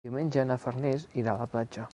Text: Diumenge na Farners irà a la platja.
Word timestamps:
Diumenge 0.07 0.45
na 0.51 0.57
Farners 0.63 1.07
irà 1.23 1.37
a 1.37 1.41
la 1.45 1.51
platja. 1.55 1.89